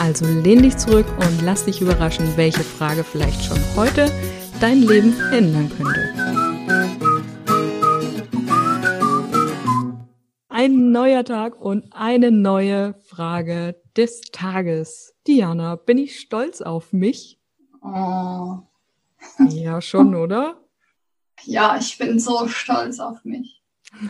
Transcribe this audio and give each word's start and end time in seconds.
also 0.00 0.24
lehn 0.24 0.62
dich 0.62 0.78
zurück 0.78 1.06
und 1.18 1.42
lass 1.42 1.66
dich 1.66 1.82
überraschen, 1.82 2.36
welche 2.36 2.64
Frage 2.64 3.04
vielleicht 3.04 3.44
schon 3.44 3.58
heute 3.76 4.10
dein 4.58 4.82
Leben 4.82 5.14
ändern 5.30 5.70
könnte. 5.76 6.10
Ein 10.48 10.90
neuer 10.90 11.22
Tag 11.24 11.60
und 11.60 11.92
eine 11.92 12.30
neue 12.30 12.94
Frage 13.02 13.78
des 13.94 14.22
Tages. 14.32 15.14
Diana, 15.26 15.76
bin 15.76 15.98
ich 15.98 16.18
stolz 16.18 16.62
auf 16.62 16.92
mich? 16.92 17.38
Oh. 17.82 18.60
Ja, 19.50 19.82
schon, 19.82 20.14
oder? 20.14 20.58
Ja, 21.44 21.76
ich 21.76 21.98
bin 21.98 22.18
so 22.18 22.48
stolz 22.48 23.00
auf 23.00 23.22
mich. 23.24 23.62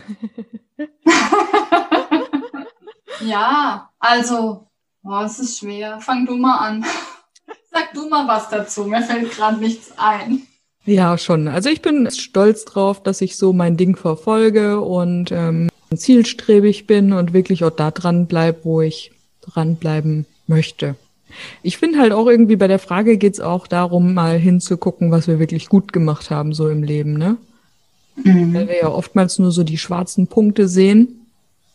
ja, 3.19 3.91
also 3.99 4.70
Boah, 5.03 5.25
es 5.25 5.39
ist 5.39 5.59
schwer. 5.59 5.99
Fang 5.99 6.25
du 6.25 6.35
mal 6.35 6.57
an. 6.57 6.85
Sag 7.71 7.93
du 7.93 8.07
mal 8.07 8.27
was 8.27 8.49
dazu. 8.49 8.85
Mir 8.85 9.01
fällt 9.01 9.31
gerade 9.31 9.59
nichts 9.59 9.93
ein. 9.97 10.43
Ja, 10.85 11.17
schon. 11.17 11.47
Also 11.47 11.69
ich 11.69 11.81
bin 11.81 12.09
stolz 12.11 12.65
drauf, 12.65 13.01
dass 13.01 13.21
ich 13.21 13.37
so 13.37 13.53
mein 13.53 13.77
Ding 13.77 13.95
verfolge 13.95 14.81
und 14.81 15.31
ähm, 15.31 15.69
zielstrebig 15.95 16.87
bin 16.87 17.13
und 17.13 17.33
wirklich 17.33 17.63
auch 17.63 17.71
da 17.71 17.91
dran 17.91 18.27
bleib, 18.27 18.65
wo 18.65 18.81
ich 18.81 19.11
dranbleiben 19.41 20.25
möchte. 20.47 20.95
Ich 21.63 21.77
finde 21.77 21.99
halt 21.99 22.11
auch 22.13 22.27
irgendwie 22.27 22.55
bei 22.55 22.67
der 22.67 22.79
Frage 22.79 23.17
geht's 23.17 23.39
auch 23.39 23.67
darum, 23.67 24.13
mal 24.13 24.37
hinzugucken, 24.37 25.11
was 25.11 25.27
wir 25.27 25.39
wirklich 25.39 25.69
gut 25.69 25.93
gemacht 25.93 26.29
haben 26.29 26.53
so 26.53 26.67
im 26.67 26.83
Leben, 26.83 27.13
ne? 27.13 27.37
Mhm. 28.17 28.53
Weil 28.53 28.67
wir 28.67 28.77
ja 28.77 28.89
oftmals 28.89 29.39
nur 29.39 29.51
so 29.51 29.63
die 29.63 29.77
schwarzen 29.77 30.27
Punkte 30.27 30.67
sehen 30.67 31.20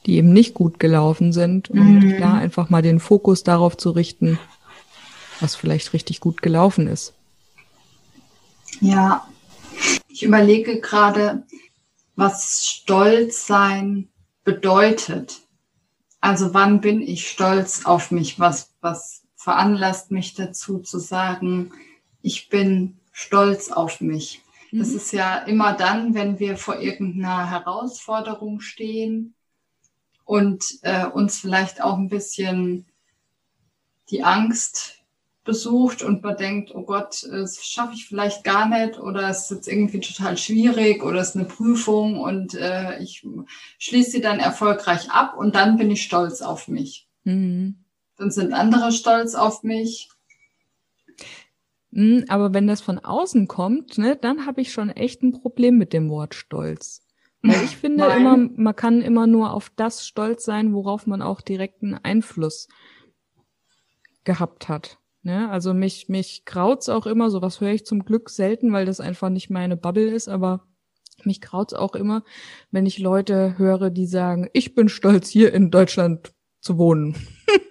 die 0.06 0.16
eben 0.16 0.32
nicht 0.32 0.54
gut 0.54 0.78
gelaufen 0.78 1.32
sind. 1.32 1.68
Und 1.70 2.00
mhm. 2.00 2.18
da 2.18 2.34
einfach 2.34 2.70
mal 2.70 2.82
den 2.82 3.00
Fokus 3.00 3.42
darauf 3.42 3.76
zu 3.76 3.90
richten, 3.90 4.38
was 5.40 5.54
vielleicht 5.54 5.92
richtig 5.92 6.20
gut 6.20 6.42
gelaufen 6.42 6.86
ist. 6.86 7.12
Ja, 8.80 9.26
ich 10.08 10.22
überlege 10.22 10.80
gerade, 10.80 11.44
was 12.14 12.66
Stolz 12.66 13.46
sein 13.46 14.08
bedeutet. 14.44 15.42
Also 16.20 16.54
wann 16.54 16.80
bin 16.80 17.02
ich 17.02 17.28
stolz 17.28 17.84
auf 17.84 18.10
mich? 18.10 18.40
Was, 18.40 18.70
was 18.80 19.22
veranlasst 19.36 20.10
mich 20.10 20.34
dazu 20.34 20.78
zu 20.78 20.98
sagen, 20.98 21.72
ich 22.22 22.48
bin 22.48 22.98
stolz 23.12 23.70
auf 23.70 24.00
mich? 24.00 24.42
Das 24.72 24.88
mhm. 24.88 24.96
ist 24.96 25.12
ja 25.12 25.38
immer 25.38 25.74
dann, 25.74 26.14
wenn 26.14 26.38
wir 26.38 26.56
vor 26.56 26.80
irgendeiner 26.80 27.50
Herausforderung 27.50 28.60
stehen, 28.60 29.35
und 30.26 30.80
äh, 30.82 31.06
uns 31.06 31.38
vielleicht 31.38 31.80
auch 31.80 31.96
ein 31.96 32.10
bisschen 32.10 32.84
die 34.10 34.22
Angst 34.22 34.96
besucht 35.44 36.02
und 36.02 36.22
man 36.22 36.36
denkt, 36.36 36.74
oh 36.74 36.82
Gott, 36.82 37.26
das 37.30 37.64
schaffe 37.64 37.94
ich 37.94 38.06
vielleicht 38.06 38.44
gar 38.44 38.68
nicht 38.68 38.98
oder 38.98 39.30
es 39.30 39.44
ist 39.44 39.50
jetzt 39.52 39.68
irgendwie 39.68 40.00
total 40.00 40.36
schwierig 40.36 41.02
oder 41.02 41.20
es 41.20 41.30
ist 41.30 41.36
eine 41.36 41.44
Prüfung 41.46 42.18
und 42.18 42.54
äh, 42.54 42.98
ich 42.98 43.26
schließe 43.78 44.10
sie 44.10 44.20
dann 44.20 44.40
erfolgreich 44.40 45.10
ab 45.10 45.36
und 45.38 45.54
dann 45.54 45.78
bin 45.78 45.90
ich 45.90 46.02
stolz 46.02 46.42
auf 46.42 46.66
mich. 46.66 47.08
Mhm. 47.22 47.76
Dann 48.16 48.32
sind 48.32 48.52
andere 48.52 48.90
stolz 48.90 49.34
auf 49.34 49.62
mich. 49.62 50.10
Mhm, 51.92 52.24
aber 52.28 52.52
wenn 52.52 52.66
das 52.66 52.80
von 52.80 52.98
außen 52.98 53.46
kommt, 53.46 53.96
ne, 53.98 54.16
dann 54.16 54.46
habe 54.46 54.60
ich 54.60 54.72
schon 54.72 54.90
echt 54.90 55.22
ein 55.22 55.32
Problem 55.32 55.78
mit 55.78 55.92
dem 55.92 56.10
Wort 56.10 56.34
Stolz. 56.34 57.05
Weil 57.46 57.64
ich 57.64 57.76
finde 57.76 58.04
Nein. 58.04 58.20
immer, 58.20 58.36
man 58.36 58.76
kann 58.76 59.02
immer 59.02 59.26
nur 59.26 59.52
auf 59.52 59.70
das 59.76 60.06
stolz 60.06 60.44
sein, 60.44 60.72
worauf 60.72 61.06
man 61.06 61.22
auch 61.22 61.40
direkten 61.40 61.94
Einfluss 61.94 62.68
gehabt 64.24 64.68
hat. 64.68 64.98
Ne? 65.22 65.50
Also 65.50 65.74
mich, 65.74 66.08
mich 66.08 66.44
kraut's 66.44 66.88
auch 66.88 67.06
immer, 67.06 67.30
sowas 67.30 67.60
höre 67.60 67.72
ich 67.72 67.86
zum 67.86 68.04
Glück 68.04 68.30
selten, 68.30 68.72
weil 68.72 68.86
das 68.86 69.00
einfach 69.00 69.28
nicht 69.28 69.50
meine 69.50 69.76
Bubble 69.76 70.10
ist, 70.10 70.28
aber 70.28 70.66
mich 71.24 71.40
kraut's 71.40 71.74
auch 71.74 71.94
immer, 71.94 72.22
wenn 72.70 72.86
ich 72.86 72.98
Leute 72.98 73.58
höre, 73.58 73.90
die 73.90 74.06
sagen, 74.06 74.48
ich 74.52 74.74
bin 74.74 74.88
stolz, 74.88 75.28
hier 75.28 75.52
in 75.52 75.70
Deutschland 75.70 76.32
zu 76.60 76.78
wohnen. 76.78 77.16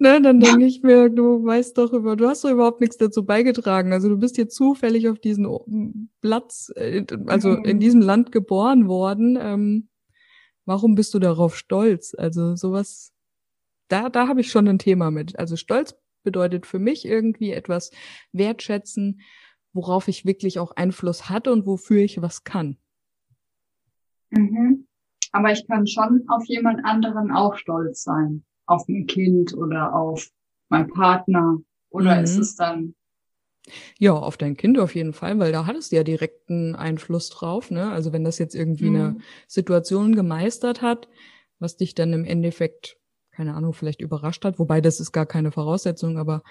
ne, 0.14 0.20
dann 0.22 0.40
denke 0.40 0.64
ich 0.64 0.82
mir, 0.82 1.10
du 1.10 1.44
weißt 1.44 1.76
doch 1.76 1.92
über, 1.92 2.16
du 2.16 2.26
hast 2.26 2.42
doch 2.42 2.50
überhaupt 2.50 2.80
nichts 2.80 2.96
dazu 2.96 3.24
beigetragen. 3.24 3.92
Also 3.92 4.08
du 4.08 4.16
bist 4.16 4.36
hier 4.36 4.48
zufällig 4.48 5.08
auf 5.08 5.18
diesen 5.18 6.10
Platz, 6.22 6.72
äh, 6.74 7.04
also 7.26 7.52
in 7.52 7.76
mhm. 7.76 7.80
diesem 7.80 8.00
Land 8.00 8.32
geboren 8.32 8.88
worden. 8.88 9.38
Ähm, 9.40 9.88
warum 10.64 10.94
bist 10.94 11.12
du 11.12 11.18
darauf 11.18 11.54
stolz? 11.54 12.14
Also 12.16 12.56
sowas, 12.56 13.12
da, 13.88 14.08
da 14.08 14.26
habe 14.26 14.40
ich 14.40 14.50
schon 14.50 14.66
ein 14.68 14.78
Thema 14.78 15.10
mit. 15.10 15.38
Also 15.38 15.56
Stolz 15.56 15.94
bedeutet 16.22 16.64
für 16.64 16.78
mich 16.78 17.04
irgendwie 17.04 17.52
etwas 17.52 17.90
wertschätzen, 18.32 19.20
worauf 19.74 20.08
ich 20.08 20.24
wirklich 20.24 20.58
auch 20.58 20.72
Einfluss 20.76 21.28
hatte 21.28 21.52
und 21.52 21.66
wofür 21.66 21.98
ich 21.98 22.22
was 22.22 22.44
kann. 22.44 22.78
Mhm. 24.30 24.86
Aber 25.32 25.52
ich 25.52 25.66
kann 25.66 25.86
schon 25.86 26.24
auf 26.28 26.44
jemand 26.46 26.84
anderen 26.84 27.30
auch 27.30 27.56
stolz 27.56 28.02
sein 28.02 28.44
auf 28.70 28.88
mein 28.88 29.06
Kind 29.06 29.54
oder 29.54 29.94
auf 29.94 30.28
meinen 30.68 30.88
Partner? 30.88 31.58
Oder 31.90 32.16
mhm. 32.16 32.24
ist 32.24 32.38
es 32.38 32.56
dann 32.56 32.94
ja, 33.98 34.14
auf 34.14 34.36
dein 34.36 34.56
Kind 34.56 34.78
auf 34.78 34.94
jeden 34.94 35.12
Fall, 35.12 35.38
weil 35.38 35.52
da 35.52 35.66
hattest 35.66 35.92
du 35.92 35.96
ja 35.96 36.02
direkten 36.02 36.74
Einfluss 36.74 37.28
drauf. 37.30 37.70
Ne? 37.70 37.90
Also 37.90 38.12
wenn 38.12 38.24
das 38.24 38.38
jetzt 38.38 38.54
irgendwie 38.54 38.90
mhm. 38.90 38.96
eine 38.96 39.16
Situation 39.46 40.14
gemeistert 40.14 40.82
hat, 40.82 41.08
was 41.58 41.76
dich 41.76 41.94
dann 41.94 42.12
im 42.12 42.24
Endeffekt, 42.24 42.96
keine 43.32 43.54
Ahnung, 43.54 43.72
vielleicht 43.72 44.00
überrascht 44.00 44.44
hat, 44.44 44.58
wobei 44.58 44.80
das 44.80 44.98
ist 44.98 45.12
gar 45.12 45.26
keine 45.26 45.52
Voraussetzung, 45.52 46.18
aber 46.18 46.42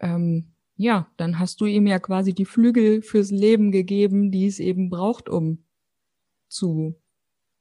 ähm, 0.00 0.52
ja, 0.76 1.10
dann 1.16 1.38
hast 1.38 1.60
du 1.60 1.66
ihm 1.66 1.86
ja 1.86 1.98
quasi 1.98 2.34
die 2.34 2.44
Flügel 2.44 3.02
fürs 3.02 3.30
Leben 3.30 3.72
gegeben, 3.72 4.30
die 4.30 4.46
es 4.46 4.58
eben 4.58 4.90
braucht, 4.90 5.28
um 5.28 5.64
zu 6.48 7.00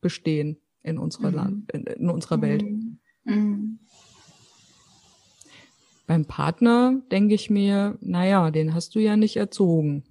bestehen 0.01 0.57
in 0.83 0.97
unserer 0.97 1.29
mhm. 1.29 1.35
Land, 1.35 1.71
in, 1.71 1.83
in 1.85 2.09
unserer 2.09 2.41
Welt. 2.41 2.63
Mhm. 2.63 2.99
mhm. 3.23 3.79
Beim 6.07 6.25
Partner 6.25 7.01
denke 7.11 7.35
ich 7.35 7.49
mir, 7.49 7.97
naja, 8.01 8.51
den 8.51 8.73
hast 8.73 8.95
du 8.95 8.99
ja 8.99 9.15
nicht 9.15 9.37
erzogen. 9.37 10.03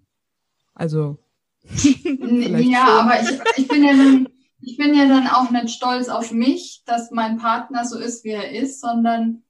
Also. 0.74 1.18
ja, 1.64 2.86
aber 3.00 3.20
ich, 3.20 3.38
ich, 3.56 3.68
bin 3.68 3.84
ja 3.84 3.92
dann, 3.92 4.28
ich 4.60 4.76
bin 4.76 4.94
ja 4.94 5.06
dann 5.06 5.26
auch 5.26 5.50
nicht 5.50 5.70
stolz 5.70 6.08
auf 6.08 6.32
mich, 6.32 6.82
dass 6.86 7.10
mein 7.10 7.38
Partner 7.38 7.84
so 7.84 7.98
ist, 7.98 8.24
wie 8.24 8.30
er 8.30 8.50
ist, 8.50 8.80
sondern 8.80 9.42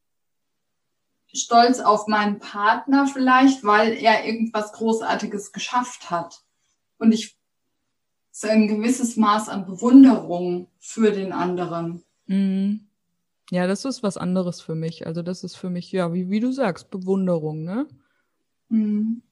stolz 1.32 1.78
auf 1.78 2.08
meinen 2.08 2.40
Partner 2.40 3.06
vielleicht, 3.06 3.62
weil 3.62 3.92
er 3.92 4.24
irgendwas 4.24 4.72
Großartiges 4.72 5.52
geschafft 5.52 6.10
hat. 6.10 6.42
Und 6.98 7.12
ich 7.12 7.38
so 8.32 8.48
ein 8.48 8.68
gewisses 8.68 9.16
Maß 9.16 9.48
an 9.48 9.66
Bewunderung 9.66 10.68
für 10.78 11.12
den 11.12 11.32
anderen. 11.32 12.02
Mhm. 12.26 12.88
Ja, 13.50 13.66
das 13.66 13.84
ist 13.84 14.02
was 14.02 14.16
anderes 14.16 14.60
für 14.60 14.74
mich. 14.74 15.06
Also 15.06 15.22
das 15.22 15.44
ist 15.44 15.56
für 15.56 15.70
mich, 15.70 15.92
ja, 15.92 16.12
wie, 16.14 16.30
wie 16.30 16.40
du 16.40 16.52
sagst, 16.52 16.90
Bewunderung, 16.90 17.64
ne? 17.64 17.86
Mhm. 18.68 19.22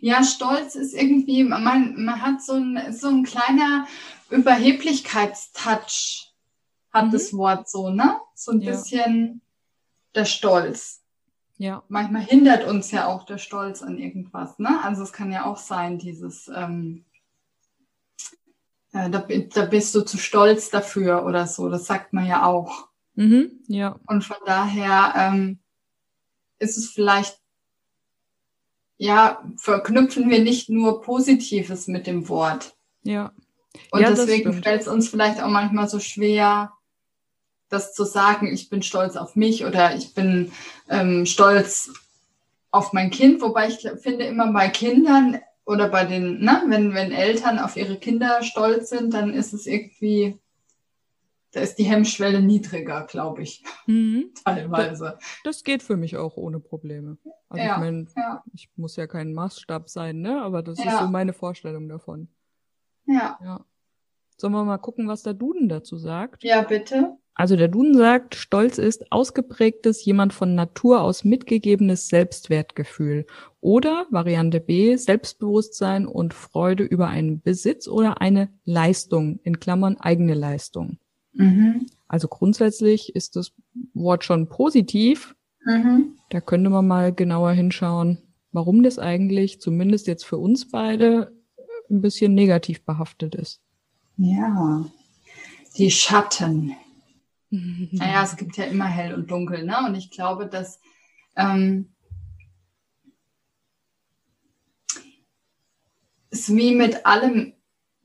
Ja, 0.00 0.24
Stolz 0.24 0.74
ist 0.74 0.94
irgendwie, 0.94 1.44
man, 1.44 2.04
man 2.04 2.20
hat 2.20 2.42
so 2.42 2.54
ein, 2.54 2.92
so 2.92 3.08
ein 3.08 3.24
kleiner 3.24 3.86
Überheblichkeitstouch, 4.30 6.32
hat 6.92 7.06
mhm. 7.06 7.12
das 7.12 7.32
Wort 7.32 7.70
so, 7.70 7.90
ne? 7.90 8.18
So 8.34 8.50
ein 8.52 8.60
ja. 8.60 8.72
bisschen 8.72 9.40
der 10.14 10.24
Stolz. 10.24 11.02
Ja. 11.56 11.84
Manchmal 11.88 12.22
hindert 12.22 12.66
uns 12.66 12.90
ja 12.90 13.06
auch 13.06 13.24
der 13.24 13.38
Stolz 13.38 13.82
an 13.82 13.98
irgendwas, 13.98 14.58
ne? 14.58 14.82
Also 14.82 15.04
es 15.04 15.12
kann 15.12 15.30
ja 15.30 15.44
auch 15.44 15.58
sein, 15.58 15.98
dieses, 15.98 16.48
ähm, 16.48 17.04
ja, 18.92 19.08
da, 19.08 19.20
da 19.20 19.64
bist 19.66 19.94
du 19.94 20.00
zu 20.00 20.18
stolz 20.18 20.70
dafür 20.70 21.24
oder 21.24 21.46
so, 21.46 21.68
das 21.68 21.86
sagt 21.86 22.12
man 22.12 22.26
ja 22.26 22.44
auch. 22.44 22.89
Mhm, 23.14 23.62
ja. 23.66 23.98
Und 24.06 24.24
von 24.24 24.36
daher 24.46 25.12
ähm, 25.16 25.58
ist 26.58 26.78
es 26.78 26.90
vielleicht, 26.90 27.38
ja, 28.96 29.42
verknüpfen 29.56 30.28
wir 30.30 30.40
nicht 30.40 30.68
nur 30.68 31.02
Positives 31.02 31.86
mit 31.86 32.06
dem 32.06 32.28
Wort. 32.28 32.74
Ja. 33.02 33.32
Und 33.90 34.00
ja, 34.00 34.10
deswegen 34.10 34.62
fällt 34.62 34.82
es 34.82 34.88
uns 34.88 35.08
vielleicht 35.08 35.42
auch 35.42 35.48
manchmal 35.48 35.88
so 35.88 36.00
schwer, 36.00 36.72
das 37.68 37.94
zu 37.94 38.04
sagen, 38.04 38.52
ich 38.52 38.68
bin 38.68 38.82
stolz 38.82 39.16
auf 39.16 39.36
mich 39.36 39.64
oder 39.64 39.94
ich 39.94 40.12
bin 40.12 40.52
ähm, 40.88 41.24
stolz 41.24 41.92
auf 42.70 42.92
mein 42.92 43.10
Kind, 43.10 43.40
wobei 43.40 43.68
ich 43.68 43.88
finde 44.02 44.24
immer 44.24 44.52
bei 44.52 44.68
Kindern 44.68 45.40
oder 45.64 45.88
bei 45.88 46.04
den, 46.04 46.40
ne, 46.40 46.62
wenn, 46.66 46.94
wenn 46.94 47.12
Eltern 47.12 47.58
auf 47.58 47.76
ihre 47.76 47.96
Kinder 47.96 48.42
stolz 48.42 48.90
sind, 48.90 49.14
dann 49.14 49.32
ist 49.32 49.52
es 49.52 49.66
irgendwie, 49.66 50.38
da 51.52 51.60
ist 51.60 51.76
die 51.76 51.84
Hemmschwelle 51.84 52.40
niedriger, 52.40 53.06
glaube 53.06 53.42
ich. 53.42 53.64
Mhm. 53.86 54.32
Teilweise. 54.44 55.18
Das, 55.44 55.64
geht 55.64 55.82
für 55.82 55.96
mich 55.96 56.16
auch 56.16 56.36
ohne 56.36 56.60
Probleme. 56.60 57.18
Also 57.48 57.64
ja, 57.64 57.74
ich 57.74 57.80
meine, 57.80 58.06
ja. 58.16 58.42
ich 58.54 58.70
muss 58.76 58.96
ja 58.96 59.06
kein 59.06 59.32
Maßstab 59.32 59.88
sein, 59.88 60.20
ne? 60.20 60.40
Aber 60.42 60.62
das 60.62 60.82
ja. 60.82 60.92
ist 60.92 60.98
so 61.00 61.06
meine 61.08 61.32
Vorstellung 61.32 61.88
davon. 61.88 62.28
Ja. 63.06 63.38
ja. 63.42 63.64
Sollen 64.36 64.52
wir 64.52 64.64
mal 64.64 64.78
gucken, 64.78 65.08
was 65.08 65.22
der 65.22 65.34
Duden 65.34 65.68
dazu 65.68 65.96
sagt? 65.96 66.44
Ja, 66.44 66.62
bitte. 66.62 67.16
Also 67.34 67.56
der 67.56 67.68
Duden 67.68 67.96
sagt, 67.96 68.34
Stolz 68.34 68.78
ist 68.78 69.10
ausgeprägtes, 69.12 70.04
jemand 70.04 70.32
von 70.32 70.54
Natur 70.54 71.00
aus 71.00 71.24
mitgegebenes 71.24 72.08
Selbstwertgefühl. 72.08 73.26
Oder 73.60 74.06
Variante 74.10 74.60
B, 74.60 74.96
Selbstbewusstsein 74.96 76.06
und 76.06 76.34
Freude 76.34 76.84
über 76.84 77.08
einen 77.08 77.40
Besitz 77.40 77.88
oder 77.88 78.20
eine 78.20 78.50
Leistung, 78.64 79.40
in 79.42 79.58
Klammern 79.58 79.96
eigene 79.98 80.34
Leistung. 80.34 80.98
Mhm. 81.40 81.86
Also 82.08 82.28
grundsätzlich 82.28 83.14
ist 83.14 83.36
das 83.36 83.52
Wort 83.94 84.24
schon 84.24 84.48
positiv. 84.48 85.34
Mhm. 85.64 86.16
Da 86.30 86.40
könnte 86.40 86.70
man 86.70 86.86
mal 86.86 87.12
genauer 87.12 87.52
hinschauen, 87.52 88.18
warum 88.52 88.82
das 88.82 88.98
eigentlich, 88.98 89.60
zumindest 89.60 90.06
jetzt 90.06 90.24
für 90.24 90.38
uns 90.38 90.68
beide, 90.70 91.32
ein 91.90 92.00
bisschen 92.00 92.34
negativ 92.34 92.84
behaftet 92.84 93.34
ist. 93.34 93.60
Ja, 94.16 94.84
die 95.76 95.90
Schatten 95.90 96.76
naja, 97.50 98.22
es 98.22 98.36
gibt 98.36 98.56
ja 98.56 98.64
immer 98.64 98.86
hell 98.86 99.14
und 99.14 99.30
dunkel, 99.30 99.64
ne? 99.64 99.76
Und 99.84 99.96
ich 99.96 100.10
glaube, 100.10 100.46
dass 100.46 100.80
ähm, 101.36 101.92
es 106.30 106.54
wie 106.54 106.74
mit 106.74 107.06
allem, 107.06 107.54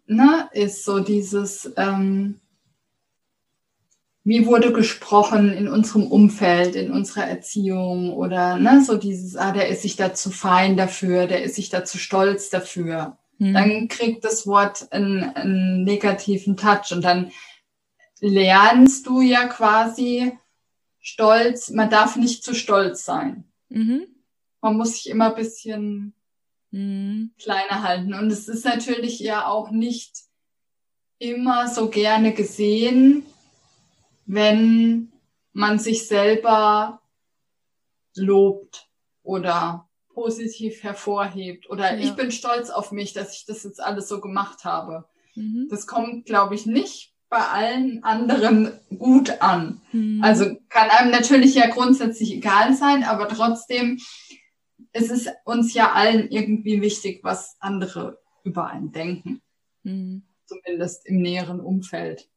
ne, 0.08 0.50
ist 0.54 0.84
so 0.84 1.00
dieses, 1.00 1.72
ähm, 1.78 2.42
wie 4.26 4.48
wurde 4.48 4.74
gesprochen 4.74 5.54
in 5.54 5.68
unserem 5.68 6.08
Umfeld, 6.08 6.76
in 6.76 6.92
unserer 6.92 7.26
Erziehung 7.26 8.12
oder 8.12 8.58
ne, 8.58 8.84
so 8.84 8.98
dieses, 8.98 9.38
ah, 9.38 9.52
der 9.52 9.70
ist 9.70 9.84
sich 9.84 9.98
da 9.98 10.16
zu 10.16 10.32
fein 10.32 10.76
dafür, 10.76 11.28
der 11.28 11.44
ist 11.44 11.56
sich 11.56 11.70
da 11.70 11.86
zu 11.86 12.00
stolz 12.00 12.50
dafür. 12.50 13.20
Mhm. 13.38 13.54
Dann 13.54 13.88
kriegt 13.88 14.26
das 14.26 14.48
Wort 14.48 14.92
einen, 14.92 15.24
einen 15.24 15.84
negativen 15.84 16.58
Touch 16.58 16.92
und 16.92 17.04
dann 17.04 17.32
lernst 18.20 19.06
du 19.06 19.22
ja 19.22 19.46
quasi 19.46 20.34
stolz, 21.00 21.70
man 21.70 21.92
darf 21.92 22.16
nicht 22.16 22.44
zu 22.44 22.56
stolz 22.56 23.06
sein. 23.06 23.44
Mhm. 23.70 24.08
Man 24.60 24.76
muss 24.76 24.96
sich 24.96 25.08
immer 25.08 25.30
ein 25.30 25.36
bisschen 25.36 26.16
mhm. 26.72 27.30
kleiner 27.40 27.84
halten. 27.84 28.16
Und 28.16 28.32
es 28.32 28.48
ist 28.48 28.66
natürlich 28.66 29.20
ja 29.20 29.46
auch 29.46 29.70
nicht 29.70 30.16
immer 31.20 31.68
so 31.68 31.90
gerne 31.90 32.34
gesehen, 32.34 33.24
wenn 34.26 35.12
man 35.54 35.80
sich 35.80 36.08
selber 36.08 37.02
lobt 38.16 38.90
oder 39.24 39.88
positiv 40.14 40.84
hervorhebt 40.84 41.70
oder 41.70 41.94
ja. 41.96 42.00
ich 42.00 42.16
bin 42.16 42.32
stolz 42.32 42.70
auf 42.70 42.92
mich, 42.92 43.14
dass 43.14 43.36
ich 43.36 43.46
das 43.46 43.64
jetzt 43.64 43.82
alles 43.82 44.08
so 44.08 44.22
gemacht 44.22 44.64
habe. 44.64 45.06
Mhm. 45.36 45.68
Das 45.70 45.88
kommt, 45.88 46.26
glaube 46.26 46.56
ich, 46.56 46.66
nicht 46.66 47.14
bei 47.30 47.40
allen 47.40 48.04
anderen 48.04 48.72
gut 48.98 49.42
an. 49.42 49.82
Mhm. 49.92 50.24
Also 50.24 50.56
kann 50.70 50.90
einem 50.90 51.12
natürlich 51.12 51.56
ja 51.56 51.68
grundsätzlich 51.68 52.32
egal 52.32 52.74
sein, 52.74 53.04
aber 53.04 53.28
trotzdem 53.28 54.00
ist 54.94 55.12
es 55.12 55.28
uns 55.44 55.74
ja 55.74 55.92
allen 55.92 56.30
irgendwie 56.30 56.82
wichtig, 56.82 57.20
was 57.24 57.58
andere 57.60 58.20
über 58.44 58.68
einen 58.68 58.92
denken. 58.92 59.42
Mhm. 59.84 60.24
Zumindest 60.46 61.06
im 61.06 61.22
näheren 61.22 61.60
Umfeld. 61.60 62.30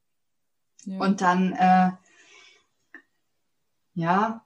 Und 0.87 1.21
dann, 1.21 1.53
äh, 1.53 1.91
ja, 3.95 4.45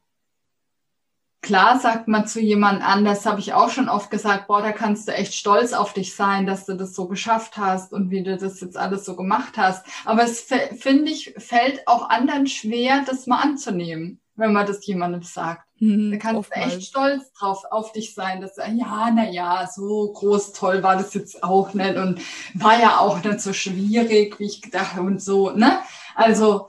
Klar 1.43 1.81
sagt 1.81 2.06
man 2.06 2.29
zu 2.29 2.40
jemand 2.40 2.87
anders, 2.87 3.26
habe 3.26 3.40
ich 3.40 3.52
auch 3.52 3.69
schon 3.69 3.88
oft 3.88 4.12
gesagt, 4.12 4.46
boah, 4.46 4.62
da 4.62 4.70
kannst 4.70 5.08
du 5.08 5.12
echt 5.12 5.34
stolz 5.34 5.73
auf 5.73 5.93
dich 5.93 6.14
sein, 6.14 6.46
dass 6.46 6.67
du 6.67 6.75
das 6.75 6.94
so 6.94 7.08
geschafft 7.08 7.56
hast 7.56 7.93
und 7.93 8.11
wie 8.11 8.23
du 8.23 8.37
das 8.37 8.61
jetzt 8.61 8.76
alles 8.76 9.05
so 9.05 9.17
gemacht 9.17 9.55
hast. 9.56 9.84
Aber 10.05 10.23
es 10.23 10.43
finde 10.43 11.11
ich, 11.11 11.34
fällt 11.38 11.88
auch 11.88 12.08
anderen 12.11 12.46
schwer, 12.46 13.02
das 13.05 13.26
mal 13.26 13.40
anzunehmen, 13.40 14.20
wenn 14.37 14.52
man 14.52 14.67
das 14.67 14.87
jemandem 14.87 15.23
sagt. 15.23 15.67
Mhm, 15.82 16.12
da 16.12 16.17
kannst 16.17 16.49
du 16.49 16.55
echt 16.55 16.84
stolz 16.84 17.32
drauf 17.32 17.64
auf 17.69 17.90
dich 17.90 18.14
sein, 18.14 18.40
dass 18.40 18.56
ja, 18.56 19.11
na 19.12 19.29
ja, 19.29 19.67
so 19.67 20.12
groß 20.12 20.52
toll 20.52 20.81
war 20.84 20.94
das 20.94 21.12
jetzt 21.12 21.43
auch 21.43 21.75
nicht 21.75 21.96
und 21.96 22.20
war 22.55 22.81
ja 22.81 22.99
auch 22.99 23.25
nicht 23.25 23.40
so 23.40 23.52
schwierig, 23.52 24.38
wie 24.38 24.44
ich 24.44 24.62
gedacht 24.62 24.96
und 25.00 25.20
so, 25.20 25.50
ne? 25.50 25.81
Also, 26.14 26.69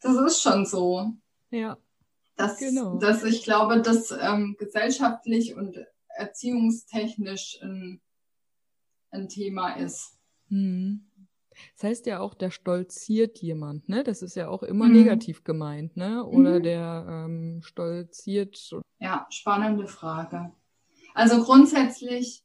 das 0.00 0.16
ist 0.16 0.40
schon 0.40 0.64
so. 0.64 1.12
Ja. 1.50 1.76
Dass, 2.36 2.56
genau. 2.56 2.96
dass 2.96 3.24
ich 3.24 3.44
glaube, 3.44 3.82
dass 3.82 4.10
ähm, 4.10 4.56
gesellschaftlich 4.58 5.54
und 5.54 5.76
erziehungstechnisch 6.16 7.58
ein, 7.60 8.00
ein 9.10 9.28
Thema 9.28 9.74
ist. 9.74 10.16
Hm. 10.48 11.09
Das 11.76 11.84
heißt 11.84 12.06
ja 12.06 12.20
auch, 12.20 12.34
der 12.34 12.50
stolziert 12.50 13.38
jemand, 13.38 13.88
ne? 13.88 14.04
Das 14.04 14.22
ist 14.22 14.36
ja 14.36 14.48
auch 14.48 14.62
immer 14.62 14.86
mhm. 14.86 14.92
negativ 14.92 15.44
gemeint, 15.44 15.96
ne? 15.96 16.24
Oder 16.24 16.58
mhm. 16.58 16.62
der 16.62 17.06
ähm, 17.08 17.60
stolziert. 17.62 18.70
Ja, 18.98 19.26
spannende 19.30 19.86
Frage. 19.86 20.52
Also 21.14 21.42
grundsätzlich 21.42 22.44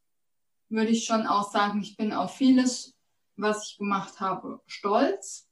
würde 0.70 0.90
ich 0.90 1.06
schon 1.06 1.28
auch 1.28 1.52
sagen, 1.52 1.82
ich 1.82 1.96
bin 1.98 2.14
auf 2.14 2.36
vieles, 2.36 2.96
was 3.36 3.70
ich 3.70 3.78
gemacht 3.78 4.20
habe, 4.20 4.62
stolz 4.66 5.48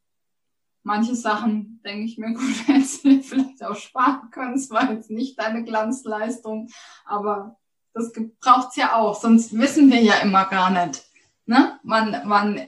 manche 0.84 1.16
Sachen 1.16 1.82
denke 1.84 2.06
ich 2.06 2.18
mir, 2.18 2.34
gut, 2.34 2.68
hättest 2.68 3.04
du 3.04 3.22
vielleicht 3.22 3.64
auch 3.64 3.76
sparen 3.76 4.30
können. 4.30 4.56
Es 4.56 4.70
war 4.70 4.92
jetzt 4.92 5.10
nicht 5.10 5.40
deine 5.40 5.64
Glanzleistung, 5.64 6.70
aber 7.06 7.58
das 7.94 8.12
braucht's 8.40 8.76
ja 8.76 8.96
auch, 8.96 9.16
sonst 9.20 9.58
wissen 9.58 9.92
wir 9.92 10.02
ja 10.02 10.16
immer 10.16 10.46
gar 10.46 10.70
nicht. 10.70 11.04
Ne? 11.46 11.80
Wann, 11.84 12.22
wann, 12.26 12.68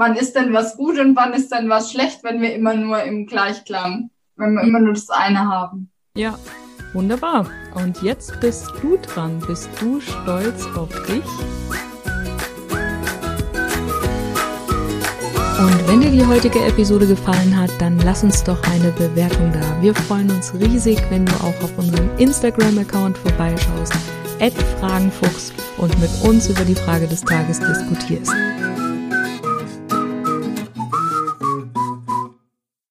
wann 0.00 0.16
ist 0.16 0.34
denn 0.34 0.54
was 0.54 0.78
gut 0.78 0.98
und 0.98 1.14
wann 1.14 1.34
ist 1.34 1.52
denn 1.52 1.68
was 1.68 1.92
schlecht, 1.92 2.24
wenn 2.24 2.40
wir 2.40 2.54
immer 2.54 2.74
nur 2.74 3.02
im 3.02 3.26
Gleichklang, 3.26 4.08
wenn 4.36 4.54
wir 4.54 4.62
immer 4.62 4.80
nur 4.80 4.94
das 4.94 5.10
eine 5.10 5.46
haben. 5.46 5.90
Ja, 6.16 6.38
wunderbar. 6.94 7.46
Und 7.74 8.02
jetzt 8.02 8.40
bist 8.40 8.66
du 8.80 8.96
dran. 8.96 9.42
Bist 9.46 9.68
du 9.78 10.00
stolz 10.00 10.66
auf 10.74 10.88
dich? 11.02 11.22
Und 15.58 15.88
wenn 15.88 16.00
dir 16.00 16.10
die 16.10 16.24
heutige 16.24 16.64
Episode 16.64 17.06
gefallen 17.06 17.54
hat, 17.54 17.70
dann 17.78 17.98
lass 17.98 18.24
uns 18.24 18.42
doch 18.42 18.62
eine 18.72 18.92
Bewertung 18.92 19.52
da. 19.52 19.82
Wir 19.82 19.94
freuen 19.94 20.30
uns 20.30 20.54
riesig, 20.54 20.98
wenn 21.10 21.26
du 21.26 21.34
auch 21.34 21.62
auf 21.62 21.76
unserem 21.76 22.08
Instagram-Account 22.16 23.18
vorbeischaust, 23.18 23.92
Fragenfuchs 24.80 25.52
und 25.76 26.00
mit 26.00 26.10
uns 26.22 26.48
über 26.48 26.64
die 26.64 26.74
Frage 26.74 27.06
des 27.06 27.20
Tages 27.20 27.60
diskutierst. 27.60 28.32